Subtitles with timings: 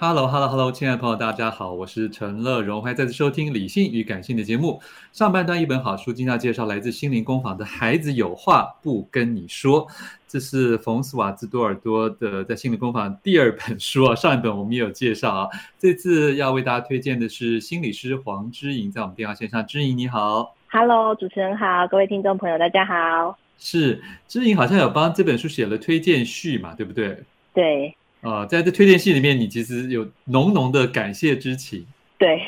[0.00, 4.80] Hello，Hello，Hello，hello, hello, 亲爱的朋友，大家好，我是陈乐荣，欢迎再次收听《理性与感性》的节目。
[5.12, 9.84] 上半段一本好书，今天要介绍来自心灵工坊的《孩子有话不跟你说》，
[10.28, 14.14] 这是冯斯瓦兹多尔多的在心灵工坊第二本书啊。
[14.14, 15.48] 上一本我们也有介绍啊，
[15.80, 23.36] 这次要为大家推荐的是心理师黄之莹，在我们电话线上，之莹你好，Hello，主持人好，各位听众朋友大家好。
[23.58, 27.24] 是之莹好像有帮这本书写了推荐序嘛，对不对？
[27.52, 27.92] 对。
[28.20, 31.86] 啊、呃，在这推荐信里面，你其实有浓浓的感谢之情。
[32.18, 32.40] 对，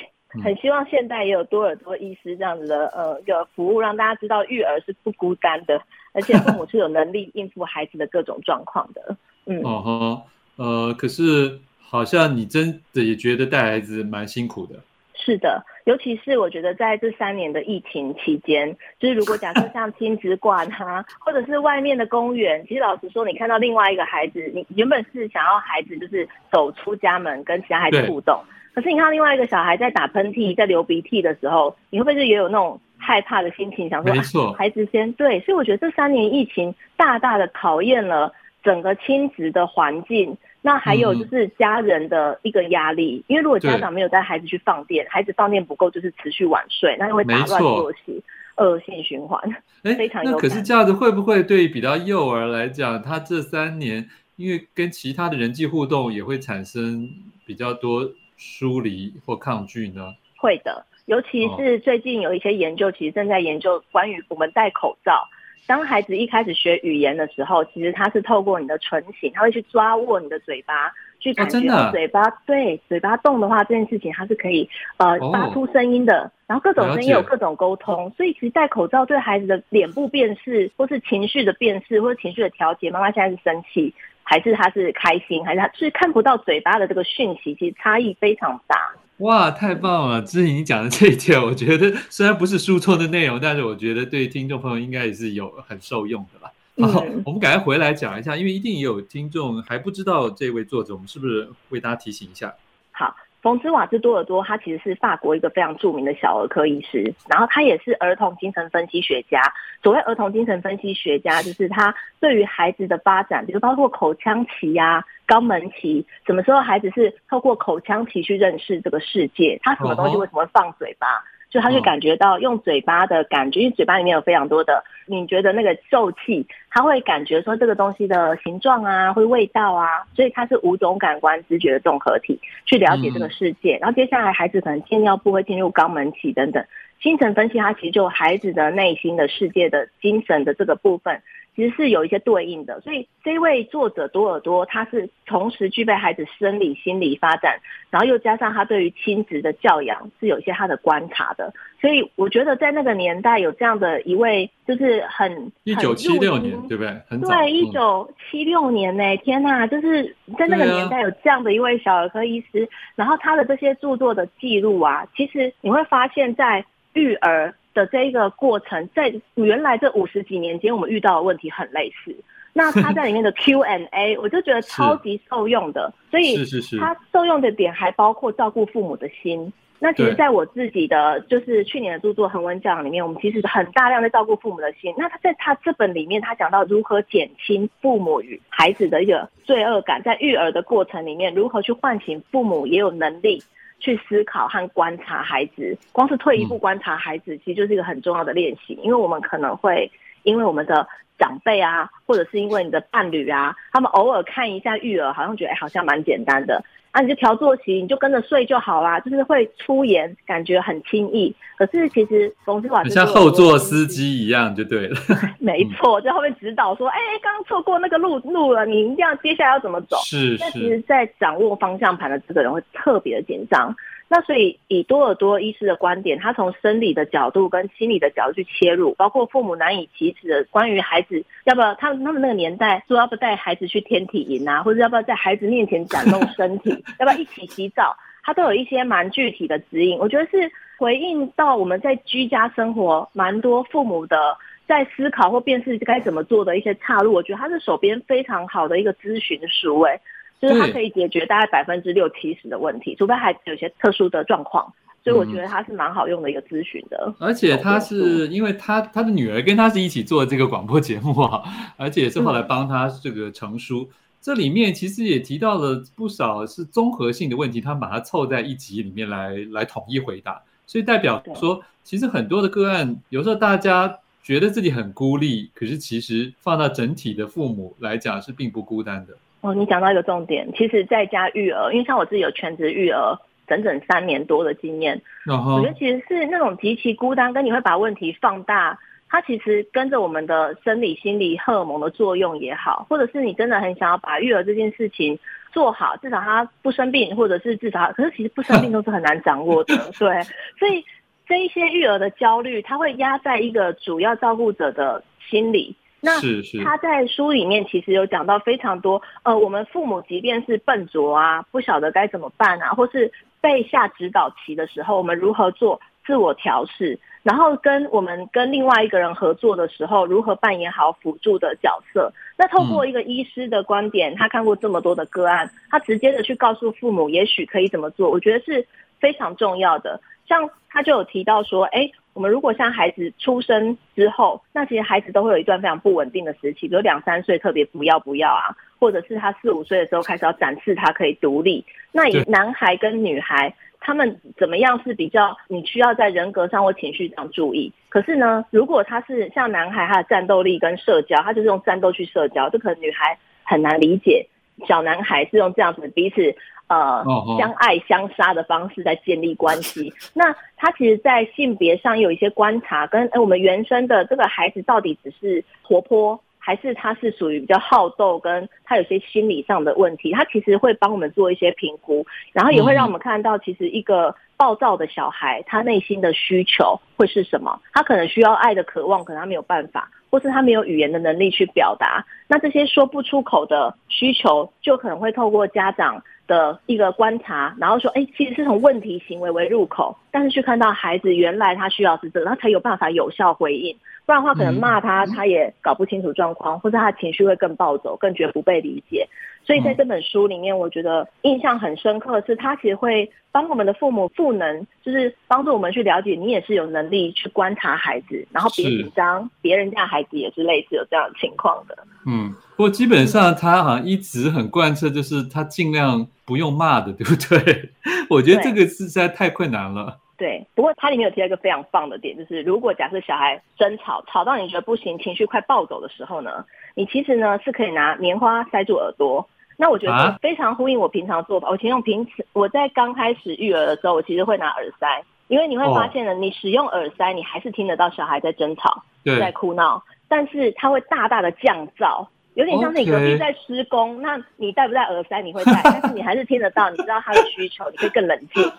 [0.43, 5.81] 很希望现在也有多尔多医师这样子的呃一个服务，让大家知道育儿是不孤单的，
[6.13, 9.17] 而且父母是有能力应付孩子的各种状况的。
[9.47, 10.25] 嗯，哦
[10.57, 14.77] 哈，呃，可是好像你真的也觉得带孩子蛮辛苦的。
[15.15, 28.41] 是的，尤其是我觉得在这三年的疫情期间，就是如果假设像亲子馆啊，或者是外面的公园，其实老实说，你看到另外一个孩子，你原本是想要孩子就是走出家门跟其他孩子互动，
[28.75, 34.13] 可是你看到另外一个小孩在打喷嚏、在流鼻涕的时候，你会不会就也有那种害怕的心情，想说，
[34.51, 40.37] 啊，孩子先对，所以我觉得这三年疫情大大的考验了整个亲子的环境。
[40.63, 48.23] 那还有就是家人的一个压力，嗯、因为如果家长没有带孩子去放电，孩子放电不够，就是持续晚睡，那就会打乱作息，
[48.57, 49.41] 恶性循环。
[49.85, 50.33] 哎，非常有。
[50.33, 54.07] 那可是这样子会不会对比较幼儿来讲，他这三年
[54.37, 57.09] 因为跟其他的人际互动也会产生
[57.47, 60.15] 比较多疏离或抗拒呢？
[60.37, 65.27] 会的，尤其是最近有一些研究，其实正在研究关于我们戴口罩。
[65.67, 71.61] 当孩子一开始学语言的时候，其实他是透过你的唇形，他会去抓握你的嘴巴，去感觉
[71.93, 76.31] 嘴巴、哦、对嘴巴动的话，这件事情他是可以呃发出声音的。
[76.47, 83.95] 然后各种声音有各种沟通，所以其实戴口罩对孩子的脸部辨识，或是情绪的辨识，或是情绪的调节，妈妈现在是生气，
[84.25, 88.77] 还是他是开心，还是他是看不到嘴巴的这个讯息，其实差异非常大。
[89.21, 90.23] 哇，太棒了！
[90.23, 96.51] 之前你讲的这一点，我觉得 虽然不是书中的内容，但是我觉得对听众朋友应该也是有很受用的吧。
[96.89, 102.55] 好，嗯，我们赶快回来讲一下，因为一定也有听众还不知道这位作者，我们是不是为大家提醒一下？
[102.93, 103.15] 好。
[103.43, 109.41] 冯兹瓦兹多尔多，他其实是法国一个非常著名的小儿科医师，然后他也是儿童精神分析学家。
[109.83, 121.07] 所谓儿童精神分析学家，就是他对于孩子的发展，比如包括口腔期呀、啊、肛门期，什么时候孩子是透过口腔期去认识这个世界，他什么东西为什么会放嘴巴？
[121.49, 133.79] 就他会感觉到用嘴巴的感觉，因为嘴巴里面有非常多的，你觉得那个受气，他会感觉说这个东西的形状啊，会味道啊，所以它是五种感官知觉的综合体，去了解这个世界。
[133.81, 136.65] 然后接下来孩子可能泌尿部会进入肛门期等等，
[137.01, 141.21] 精神分析它其实就孩子的内心的世界的精神的这个部分。
[141.57, 147.61] 其实是有一些对应的，所以这位作者多尔多，他是同时具备孩子生理、心理发展，
[147.91, 156.97] 然后又加上他对于亲子的教养是有一些他的观察的，所以我觉得在那个年代有这样的一位，就是很一九七六年，对不对？
[157.09, 166.65] 很对，一九七六年呢、欸，天呐，就是在那个年代有这样的一位小儿科医师，然后他的这些著作的记录啊，其实你会发现在
[166.95, 167.55] 育儿。
[167.75, 172.15] 的这一个过程，在原来这五十几年间，我们遇到的问题很类似。
[172.53, 175.93] 那他在里面的 Q&A，我就觉得超级受用的。
[176.11, 176.37] 所以，
[176.81, 184.93] 他受用的点还包括照顾父母的心，那其实，在我自己的就是去年的著作《恒温教养》里面，我们其实很大量在照顾父母的心。
[184.99, 193.41] 那他在他这本里面，他讲到如何减轻父母与孩子的一个罪恶感，在育儿的过程里面，如何去唤醒父母也有能力
[193.81, 195.77] 去思考和观察孩子。
[195.91, 199.91] 光是退一步观察孩子，其实就是一个很重要的练习，因为我们可能会
[200.23, 200.87] 因为我们的
[201.19, 206.63] 长辈啊，或者是因为你的伴侣啊，他们偶尔看一下育儿，好像觉得哎，好像蛮简单的。
[206.93, 208.99] 啊，你就调作息，你就跟着睡就好啦。
[209.01, 211.35] 就是会出言，感觉很轻易。
[211.57, 214.97] 可是其实冯志华像后座司机一样，就对了。
[215.39, 220.45] 没错，在后面指导说：“哎、欸，刚刚错过那个路路了，你一定要接下来要怎么走？”是是。
[220.45, 223.75] 那其实，在掌握方向盘的这个人会特别的紧张。
[224.13, 239.97] 那所以，以多尔多医师的观点，他从生理的角度跟心理的角度去切入，包括父母难以启齿的关于孩子要不要，他们他们那个年代说要不要带孩子去天体营啊，或者要不要在孩子面前展露身体， 要不要一起洗澡，他都有一些蛮具体的指引。
[240.01, 244.37] 我觉得是回应到我们在居家生活蛮多父母的
[244.67, 247.13] 在思考或辨识该怎么做的一些岔路。
[247.13, 250.01] 我觉得他是手边非常好的一个咨询书，诶。
[250.41, 254.73] 就是它可以解决大概百分之六七十的问题，除非孩子有些特殊的状况，
[255.05, 257.05] 所以我觉得它是蛮好用的一个咨询的。
[257.07, 261.43] 嗯、而且他是因为他他的女儿跟他是一起做这个广播节目啊，
[261.77, 263.83] 而且也是后来帮他这个成书。
[263.83, 279.15] 嗯、这里面其实也提到了不少是综合性的问题，他们把它凑在一集里面来来统一回答，所以代表说，其实很多的个案，有时候大家觉得自己很孤立，可是其实放到整体的父母来讲是并不孤单的。
[279.41, 285.57] 哦，你讲到一个重点，其实在家育儿，因为像我自己有全职育儿整整三年多的经验，Uh-huh.
[285.57, 295.19] 我觉得其实是那种极其孤单，跟你会把问题放大，它其实跟着我们的生理、心理、荷尔蒙的作用也好，或者是你真的很想要把育儿这件事情
[295.53, 300.23] 做好，至少他不生病，或者是至少，可是其实不生病都是很难掌握的， 对，
[300.59, 300.85] 所以
[301.27, 305.75] 这一些育儿的焦虑，它会压在一个主要照顾者的心里。
[306.03, 306.19] 那
[306.65, 322.11] 他在书里面其实有讲到非常多，呃，我们父母即便是笨拙啊，不晓得该怎么办啊，或是被下指导棋的时候，我们如何做自我调试，然后跟我们跟另外一个人合作的时候，如何扮演好辅助的角色。
[322.39, 328.67] 那透过一个医师的观点，他看过这么多的个案，他直接的去告诉父母，也许可以怎么做，我觉得是
[328.99, 330.01] 非常重要的。
[330.27, 331.91] 像他就有提到说，哎。
[332.13, 341.65] 我们如果像孩子出生之后，那其实孩子都会有一段非常不稳定的时期，比如两三岁特别不要不要啊，或者是他四五岁的时候开始要展示他可以独立。
[341.93, 347.73] 那以男孩跟女孩，他们怎么样是比较你需要在人格上或情绪上注意？
[347.89, 354.27] 可是呢，如果他是像男孩，他的战斗力跟社交，他就是用战斗去社交，这可能女孩很难理解。
[354.67, 356.35] 小男孩是用这样子彼此。
[356.71, 357.05] 呃，
[357.37, 359.93] 相爱相杀的方式在建立关系。
[360.15, 377.61] 那他其实，在性别上有一些观察，跟哎，我们原生的这个孩子到底只是活泼，还是他是属于比较好斗，跟他有些心理上的问题，他其实会帮我们做一些评估，然后也会让我们看到，其实一个暴躁的小孩，他内心的需求会是什么？
[377.73, 382.07] 他可能需要爱的渴望，可能他没有办法，或是他没有语言的能力去表达。
[382.29, 386.01] 那这些说不出口的需求，就可能会透过家长。
[386.31, 399.09] 的一个观察，然后说，哎，其实是从问题行为为入口，但是去看到孩子原来他需要是这个，他才有办法有效回应，不然的话可能骂他，他也搞不清楚状况，或者他的情绪会更暴走，更觉得不被理解。
[399.43, 411.77] 所以在这本书里面，我觉得印象很深刻的是，他其实会帮我们的父母赋能，就是帮助我们去了解，你也是有能力去观察孩子，然后别紧张，别人家孩子也是类似有这样的情况的。
[412.07, 417.71] 嗯，不过基本上他好像一直很贯彻，就是他尽量不用骂的，对不对？
[418.11, 419.97] 我觉得这个实在太困难了。
[420.19, 429.27] 对，不过它里面有提到一个非常棒的点，就是如果假设小孩争吵，吵到你觉得不行，情绪快暴走的时候呢，你其实呢是可以拿棉花塞住耳朵。
[429.57, 431.49] 那我觉得非常呼应我平常做法。
[431.49, 438.85] 啊、我其实用平时我在刚开始育儿的时候，我其实会拿耳塞，因为你会发现呢，你使用耳塞，你还是听得到小孩在争吵，
[439.19, 443.97] 在哭闹，但是它会大大的降噪，有点像是你隔壁在施工。
[443.97, 444.01] Okay.
[444.01, 445.21] 那你戴不戴耳塞？
[445.23, 448.53] 你会戴， 但是你还是听得到，你知道他的需求，你会更冷静。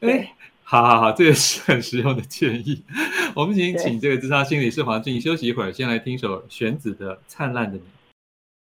[0.00, 2.82] 哎，好好好，这个是很实用的建议。
[3.34, 7.80] 我们请请这个咨商心理师黄俊休息一会儿，先来听首弦子的《灿烂的你》。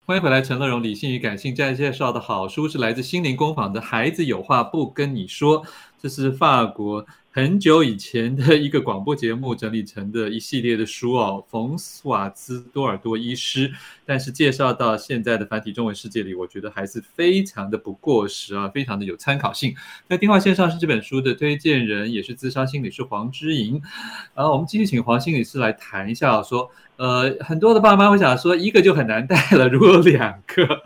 [0.06, 1.54] 欢迎回来，陈乐荣理性与感性。
[1.54, 5.64] 在介绍的好书是来自心灵工坊的《孩子有话不跟你说》。
[6.04, 13.72] 这是法国很久以前的一个广播节目整理成的一系列的书哦，冯斯瓦兹多尔多医师。
[14.04, 19.74] 但是介绍到现在的繁体中文世界里，我觉得还是非常的不过时啊，非常的有参考性。
[20.06, 23.80] 在电话线上是这本书的推荐人，也是咨商心理师黄之莹。
[24.34, 30.82] 然后我们继续请黄心理师来谈一下，说呃，很多的爸妈会想说，一个就很难带了，如果两个，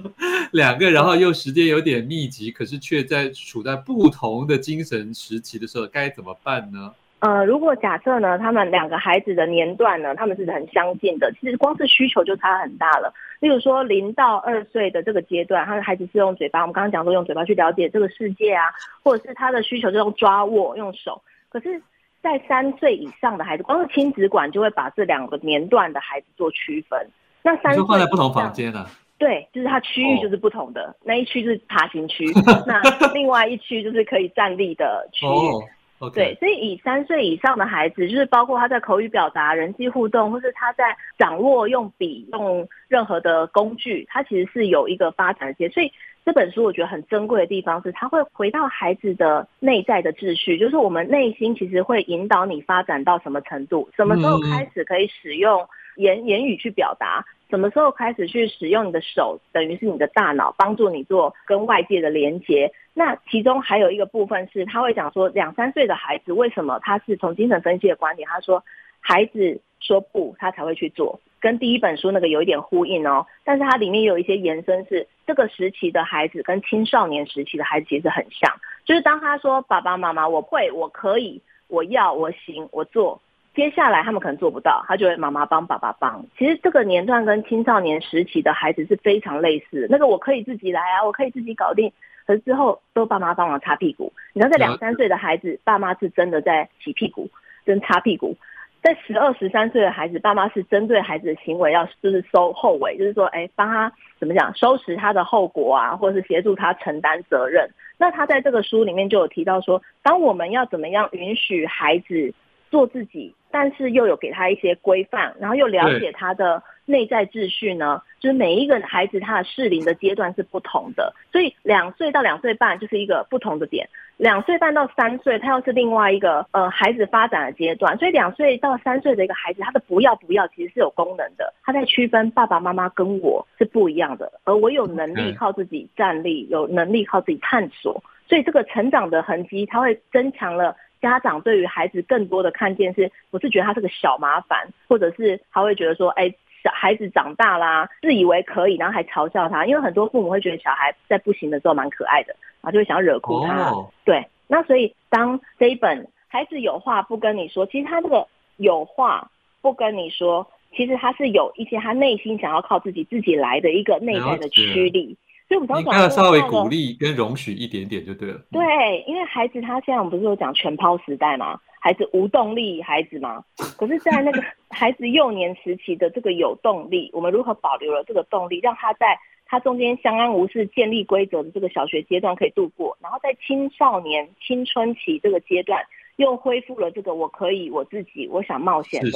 [0.52, 6.92] 两个，然后又时间有点密集，可是却在处在不同的精神时期的时候，该怎么办呢？
[7.20, 13.12] 呃，如果假设呢，他们两个孩子的年段呢，他们是很相近的，其实光是需求就差很大了。
[13.40, 18.66] 例如说，零到二岁的这个阶段，他的孩子是用嘴巴，我们刚刚讲说用嘴巴去了解这个世界啊，
[19.02, 21.20] 或者是他的需求就用抓握、用手。
[21.48, 21.82] 可是，
[22.22, 27.04] 在三岁以上的孩子，光是亲子馆就会把这两个年段的孩子做区分。
[27.42, 28.90] 那三岁放在不同房间呢、啊？
[29.18, 32.24] 对，就是它区域就是不同的，哦、那一区就是爬行区，
[32.66, 32.80] 那
[33.12, 35.28] 另外一区就是可以站立的区域。
[35.28, 35.62] 哦
[36.00, 36.14] Okay.
[36.14, 45.68] 对，所以以三岁以上的孩子，就是包括他在口语表达、人际互动，或是他在掌握用笔、用任何的工具，他其实是有一个发展的阶。
[45.70, 45.90] 所以
[46.24, 57.24] 这本书我觉得很珍贵的地方是，他会回到孩子的内在的秩序，就是我们内心其实会引导你发展到什么程度，什么时候开始可以使用言言语去表达。
[57.48, 62.70] 什么时候开始去使用你的手，等于是你的大脑帮助你做跟外界的连接？
[62.94, 68.62] 那其中还有一个部分是，他会讲说，两三岁的孩子为什么他是从精神分析的观点，他说
[69.00, 73.26] 孩子说不，他才会去做，跟第一本书那个有一点呼应哦。
[73.44, 78.52] 但是它里面有一些延伸，是这个时期的孩子跟青少年时期的孩子其实很像，
[78.84, 83.22] 就是当他说爸爸妈妈，我会，我可以，我要，我行，我做。
[83.58, 86.24] 接下来他们可能做不到，他就会妈妈帮爸爸帮。
[86.38, 89.88] 其实这个年段跟青少年时期的孩子是非常类似。
[89.90, 91.92] 那个我可以自己来啊，我可以自己搞定。
[92.24, 94.12] 可是之后都爸妈帮忙擦屁股。
[94.32, 97.28] 你知道，在两三岁的孩子，爸妈是真的在洗屁股
[97.64, 98.32] 跟擦屁股；
[98.80, 107.68] 在十二十三岁的孩子，爸妈是针对孩子的行为要就是收后尾，就是说，哎，帮他怎么讲，收拾他的后果啊，或者是协助他承担责任。
[107.98, 112.32] 那他在这个书里面就有提到说，当我们要怎么样允许孩子
[112.70, 113.34] 做自己。
[113.50, 118.02] 但是又有给他一些规范，然后又了解他的内在秩序呢？
[118.20, 127.96] 就是每一个孩子他的适龄的阶段是不同的，所以两岁到两岁半就是一个不同的点，两岁半到三岁他又是另外一个呃孩子发展的阶段。
[127.96, 140.76] 所以两岁到三岁的一个孩子，他的不要不要其实是有功能的，他在区分爸爸妈妈跟我是不一样的，而我有能力靠自己站立，有能力靠自己探索，所以这个成长的痕迹，他会增强了。
[141.00, 146.28] 家长对于孩子更多的看见是，我是觉得他是个小麻烦，或者是他会觉得说，哎，
[146.62, 153.70] 小孩子长大啦，自以为可以，然后还嘲笑他，因为很多父母会觉得小孩在不行的时候蛮可爱的，然后就会想要惹哭他。
[153.70, 153.86] Oh.
[154.04, 158.26] 对，那所以当这一本孩子有话不跟你说，其实他这个
[158.56, 165.16] 有话不跟你说，其实他是有一些他内心想要靠自己自己来的一个内在的驱力。
[165.48, 168.38] 所以我们常常要稍微鼓励跟容许一点点就对了。
[168.52, 171.58] 对，因为孩子他现在我们不是有讲全抛时代嘛？
[171.80, 173.42] 孩子无动力孩子嘛？
[173.78, 185.82] 可是，在那个 孩子幼年时期的这个有动力，我们如何保留了这个动力，让他在他中间相安无事、建立规则的这个小学阶段可以度过，然后在青少年青春期这个阶段
[186.18, 189.10] 又恢复了这个我可以我自己我想冒险的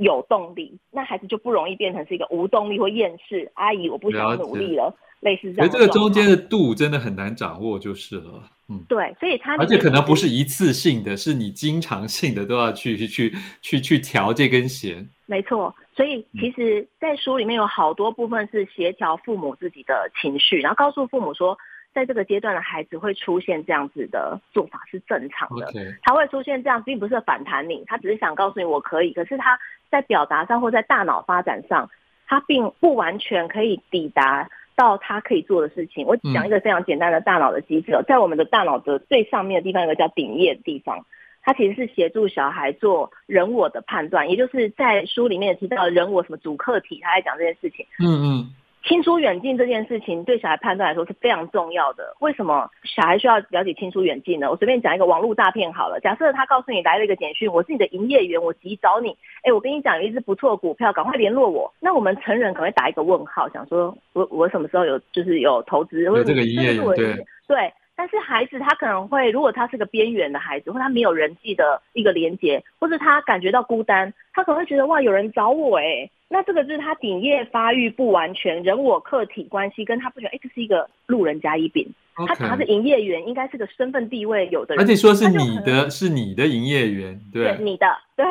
[0.00, 3.50] 有动力，那孩子就不容易变成是一个无动力或厌世。
[3.54, 4.94] 阿姨，我不想努力了。
[5.20, 8.42] 类似这样，这个中间的度真的很难掌握，就是了。
[8.68, 13.32] 嗯，对，所以他而且可能不是一次性的，是你经常性的都要去去
[13.62, 15.08] 去去调这根弦。
[15.24, 21.56] 没错，所以其实，在书里面有好多部分是协调父母自己的情绪，然后告诉父母说，
[21.96, 25.66] 在这个阶段的孩子会出现这样子的做法是正常的。
[26.02, 29.14] 他会出现这样，并不是反弹你，他只是想告诉你我可以。
[29.14, 29.58] 可是他
[29.90, 31.88] 在表达上或在大脑发展上，
[32.26, 34.50] 他并不完全可以抵达。
[34.78, 41.06] 到他可以做的事情，我讲一个非常简单的大脑的机制，嗯，在我们的大脑的最上面的地方有个叫顶叶的地方，
[41.42, 47.86] 它其实是协助小孩做人我的判断，也就是在书里面提到人我什么主客体，他在讲这件事情。
[47.98, 48.50] 嗯嗯。
[48.86, 52.14] 亲疏远近这件事情对小孩判断来说是非常重要的。
[52.20, 54.48] 为什么小孩需要了解亲疏远近呢？
[54.48, 55.98] 我随便讲一个网络诈骗好了。
[56.00, 59.16] 假设他告诉你来了一个简讯，我是你的营业员，我急找你。
[59.42, 61.72] 哎，我跟你讲有一只不错的股票，赶快联络我。
[61.80, 66.04] 那我们成人可能会打一个问号，想说我我什么时候有就是有投资？
[66.04, 67.72] 有这个营业员对对。
[67.98, 81.86] 但是孩子他可能会，如果他是个边缘的孩子，或他没有人际的一个连接，或是他感觉到孤单，他可能会觉得哇，有人找我哎，那这个就是他顶叶发育不完全，人我客体关系跟他不觉得哎，这是一个路人甲乙丙，
[82.26, 88.24] 他讲他是营业员，应该是个身份地位有的人，而且说是你的，是你的营业员，对，对你的，对，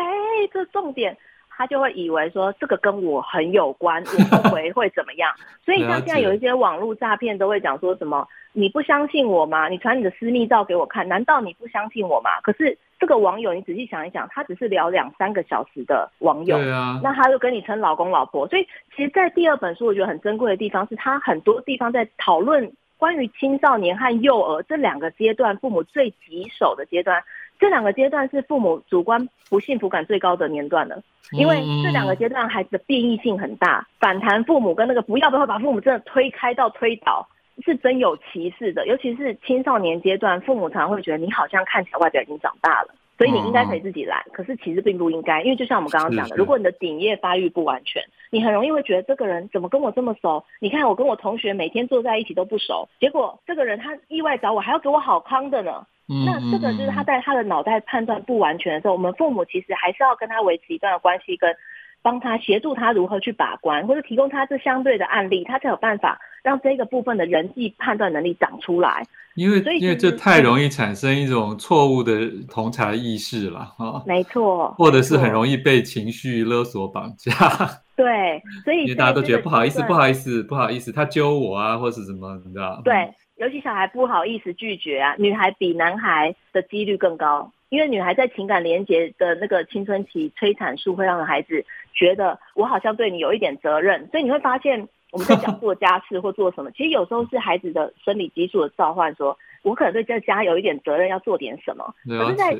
[0.52, 1.18] 这重点。
[1.58, 5.32] 他就会以为说这个跟我很有关， 我后悔会怎么样？
[5.64, 9.70] 所以像现在有一些网络诈骗都会讲说什么，你不相信我吗？
[9.70, 12.30] 你传你的私密照给我看，难道你不相信我吗？
[12.44, 18.48] 可是这个网友，你仔细想一想，他只是聊两三个小时的网友，对啊，那他就跟你称老公老婆。
[18.48, 27.24] 所以其实，在第二本书，我觉得很珍贵的地方是，他很多地方在讨论关于青少年和幼儿这两个阶段，父母最棘手的阶段。
[27.60, 37.28] 这两个阶段是父母主观不幸福感最高的年段了，因为这两个阶段孩子的变异性很大，反弹父母跟那个不要不要把父母真的推开到推倒，
[37.64, 38.86] 是真有歧视的。
[38.88, 44.26] 尤其是青少年阶段，父母常常会觉得你好像看起来外表已经长大了，所以你应该可以自己来。
[44.34, 50.44] 可是其实并不应该，因为就像我们刚刚讲的，如果你的顶叶发育不完全，你很容易会觉得这个人怎么跟我这么熟？
[50.60, 55.86] 你看我跟我同学每天坐在一起都不熟，结果这个人他意外找我还要给我好康的呢。
[56.08, 61.56] 那这个就是他在他的脑袋判断不完全的时候，我们父母其实还是要跟他维持一段的关系，跟
[62.02, 69.04] 帮他协助他如何去把关，或者提供他这相对的案例，他才有办法让这个部分的人际判断能力长出来。
[69.34, 77.32] 因为因为这太容易产生一种错误的同才意识了啊，没错，或者是很容易被情绪勒索绑架。
[77.98, 82.80] 对，所以因为大家都觉得不好意思，不好意思，不好意思，他揪我啊，或是什么，你知道？
[82.86, 83.10] 对。
[83.38, 101.94] 尤其小孩不好意思拒绝啊，女孩比男孩的几率更高，因为女孩在情感连结的那个青春期催产素会让孩子觉得我好像对你有一点责任，所以你会发现我们在讲做家事或做什么，其实有时候是孩子的生理激素的召唤，说我可能对这家有一点责任，要做点什么。
[102.08, 102.56] 可是在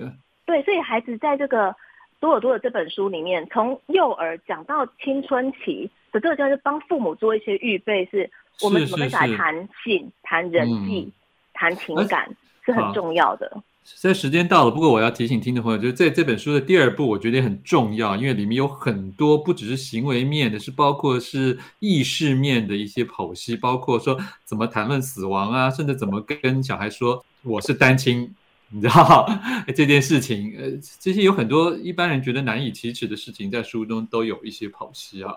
[0.46, 1.76] 对，所以孩子在这个
[2.20, 8.30] 多尔多的这本书里面，从幼儿讲到青春期的这个就是帮父母做一些预备是。
[8.62, 11.12] 我们怎么来谈性、谈人际、
[11.54, 12.34] 谈、嗯、情感
[12.66, 13.52] 是很重要的。
[13.84, 28.34] 现在时间到了，不过我要提醒听众朋友，就是在这本书的第二部，我觉得很重要，因为里面有很多不只是行为面的，是包括是意识面的一些剖析，包括说怎么谈论死亡啊，甚至怎么跟小孩说我是单亲，
[28.70, 29.30] 你知道
[29.76, 35.36] 这件事情，呃，这些有很多一般人觉得难以启齿的事情，在书中都有一些剖析啊。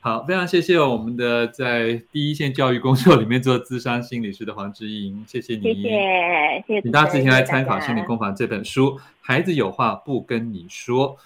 [0.00, 5.82] 好，非常谢谢我们的在第一线教育工作里面做咨商心理师的黄志英， 谢谢你，谢谢，
[6.66, 11.16] 谢谢，请大家自行来参考《心理工坊》这本书，孩子有话不跟你说。